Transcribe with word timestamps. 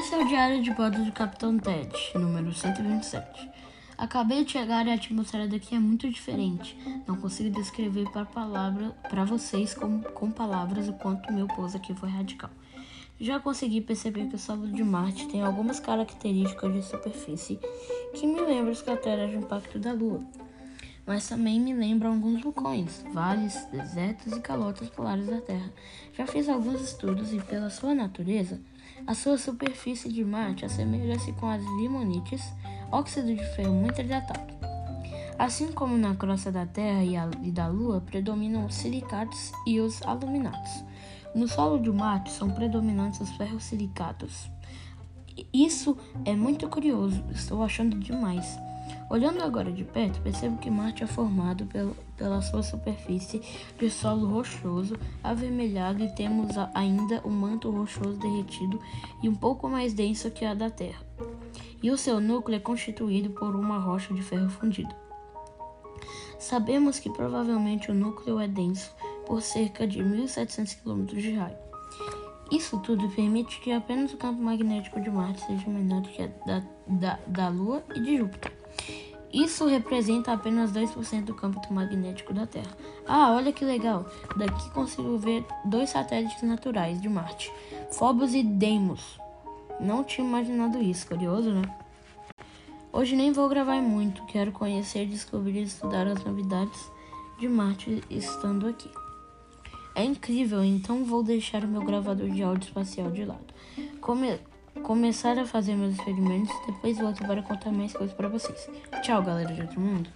ao 0.00 0.24
diário 0.24 0.62
de 0.62 0.70
bordo 0.70 1.04
do 1.04 1.12
Capitão 1.12 1.58
Ted, 1.58 1.92
número 2.14 2.54
127. 2.54 3.50
Acabei 3.98 4.44
de 4.44 4.52
chegar 4.52 4.86
e 4.86 4.90
a 4.90 4.94
atmosfera 4.94 5.46
daqui 5.46 5.74
é 5.74 5.78
muito 5.78 6.08
diferente. 6.08 6.74
Não 7.06 7.16
consigo 7.16 7.50
descrever 7.50 8.08
para 8.10 8.24
palavra 8.24 8.92
para 9.10 9.26
vocês 9.26 9.74
com, 9.74 10.00
com 10.00 10.30
palavras 10.30 10.88
o 10.88 10.94
quanto 10.94 11.30
meu 11.30 11.46
pouso 11.46 11.76
aqui 11.76 11.94
foi 11.94 12.08
radical. 12.08 12.48
Já 13.20 13.38
consegui 13.38 13.82
perceber 13.82 14.26
que 14.26 14.36
o 14.36 14.38
solo 14.38 14.68
de 14.68 14.82
Marte 14.82 15.28
tem 15.28 15.42
algumas 15.42 15.78
características 15.78 16.72
de 16.72 16.82
superfície 16.82 17.60
que 18.14 18.26
me 18.26 18.40
lembram 18.40 18.72
os 18.72 18.80
crateras 18.80 19.30
de 19.30 19.36
impacto 19.36 19.78
da 19.78 19.92
Lua, 19.92 20.24
mas 21.10 21.28
também 21.28 21.58
me 21.58 21.74
lembram 21.74 22.12
alguns 22.12 22.40
vulcões, 22.40 23.04
vales, 23.12 23.66
desertos 23.72 24.32
e 24.32 24.38
calotas 24.38 24.88
polares 24.90 25.26
da 25.26 25.40
Terra. 25.40 25.68
Já 26.16 26.24
fiz 26.24 26.48
alguns 26.48 26.80
estudos 26.80 27.32
e, 27.32 27.40
pela 27.40 27.68
sua 27.68 27.92
natureza, 27.92 28.60
a 29.04 29.12
sua 29.12 29.36
superfície 29.36 30.08
de 30.08 30.24
Marte 30.24 30.64
assemelha-se 30.64 31.32
com 31.32 31.48
as 31.48 31.64
limonites, 31.82 32.54
óxido 32.92 33.34
de 33.34 33.44
ferro 33.56 33.74
muito 33.74 34.00
hidratado. 34.00 34.54
Assim 35.36 35.72
como 35.72 35.98
na 35.98 36.14
crosta 36.14 36.52
da 36.52 36.64
Terra 36.64 37.02
e, 37.02 37.16
a, 37.16 37.28
e 37.42 37.50
da 37.50 37.66
Lua 37.66 38.00
predominam 38.00 38.66
os 38.66 38.76
silicatos 38.76 39.50
e 39.66 39.80
os 39.80 40.00
aluminatos. 40.02 40.84
No 41.34 41.48
solo 41.48 41.80
de 41.80 41.90
Marte 41.90 42.30
são 42.30 42.52
predominantes 42.52 43.20
os 43.20 43.30
ferrosilicatos. 43.30 44.48
Isso 45.52 45.98
é 46.24 46.36
muito 46.36 46.68
curioso, 46.68 47.24
estou 47.32 47.64
achando 47.64 47.98
demais. 47.98 48.69
Olhando 49.08 49.42
agora 49.42 49.72
de 49.72 49.84
perto, 49.84 50.20
percebo 50.20 50.58
que 50.58 50.70
Marte 50.70 51.02
é 51.02 51.06
formado 51.06 51.66
pelo, 51.66 51.96
pela 52.16 52.40
sua 52.40 52.62
superfície 52.62 53.42
de 53.78 53.90
solo 53.90 54.26
rochoso, 54.26 54.96
avermelhado, 55.22 56.04
e 56.04 56.14
temos 56.14 56.56
ainda 56.74 57.20
um 57.26 57.30
manto 57.30 57.70
rochoso 57.70 58.18
derretido 58.18 58.80
e 59.22 59.28
um 59.28 59.34
pouco 59.34 59.68
mais 59.68 59.92
denso 59.92 60.30
que 60.30 60.44
a 60.44 60.54
da 60.54 60.70
Terra. 60.70 61.04
E 61.82 61.90
o 61.90 61.96
seu 61.96 62.20
núcleo 62.20 62.56
é 62.56 62.60
constituído 62.60 63.30
por 63.30 63.56
uma 63.56 63.78
rocha 63.78 64.14
de 64.14 64.22
ferro 64.22 64.50
fundido. 64.50 64.94
Sabemos 66.38 66.98
que 66.98 67.10
provavelmente 67.10 67.90
o 67.90 67.94
núcleo 67.94 68.38
é 68.38 68.48
denso 68.48 68.94
por 69.26 69.42
cerca 69.42 69.86
de 69.86 70.02
1.700 70.02 70.82
km 70.82 71.04
de 71.06 71.32
raio. 71.32 71.56
Isso 72.50 72.78
tudo 72.78 73.08
permite 73.10 73.60
que 73.60 73.70
apenas 73.70 74.12
o 74.12 74.16
campo 74.16 74.42
magnético 74.42 75.00
de 75.00 75.08
Marte 75.08 75.40
seja 75.46 75.70
menor 75.70 76.00
do 76.00 76.08
que 76.08 76.22
a 76.22 76.26
da, 76.46 76.62
da, 76.86 77.18
da 77.26 77.48
Lua 77.48 77.84
e 77.94 78.00
de 78.00 78.16
Júpiter. 78.16 78.59
Isso 79.32 79.66
representa 79.66 80.32
apenas 80.32 80.72
2% 80.72 81.24
do 81.24 81.34
campo 81.34 81.60
magnético 81.72 82.34
da 82.34 82.46
Terra. 82.46 82.76
Ah, 83.06 83.32
olha 83.32 83.52
que 83.52 83.64
legal! 83.64 84.04
Daqui 84.36 84.70
consigo 84.70 85.16
ver 85.18 85.44
dois 85.64 85.90
satélites 85.90 86.42
naturais 86.42 87.00
de 87.00 87.08
Marte, 87.08 87.52
Phobos 87.92 88.34
e 88.34 88.42
Deimos. 88.42 89.20
Não 89.78 90.02
tinha 90.02 90.26
imaginado 90.26 90.82
isso, 90.82 91.06
curioso, 91.06 91.50
né? 91.50 91.62
Hoje 92.92 93.14
nem 93.14 93.32
vou 93.32 93.48
gravar 93.48 93.80
muito, 93.80 94.24
quero 94.26 94.50
conhecer, 94.50 95.06
descobrir 95.06 95.60
e 95.60 95.62
estudar 95.62 96.08
as 96.08 96.24
novidades 96.24 96.90
de 97.38 97.48
Marte 97.48 98.02
estando 98.10 98.66
aqui. 98.66 98.90
É 99.94 100.04
incrível, 100.04 100.64
então 100.64 101.04
vou 101.04 101.22
deixar 101.22 101.64
o 101.64 101.68
meu 101.68 101.82
gravador 101.82 102.28
de 102.30 102.42
áudio 102.42 102.66
espacial 102.66 103.10
de 103.10 103.24
lado. 103.24 103.54
Come 104.00 104.40
começar 104.82 105.38
a 105.38 105.46
fazer 105.46 105.74
meus 105.74 105.94
experimentos, 105.94 106.54
depois 106.66 106.98
volto 106.98 107.24
para 107.26 107.42
contar 107.42 107.70
mais 107.70 107.92
coisas 107.92 108.14
para 108.14 108.28
vocês. 108.28 108.68
Tchau, 109.02 109.22
galera 109.22 109.52
de 109.52 109.60
outro 109.60 109.80
mundo. 109.80 110.10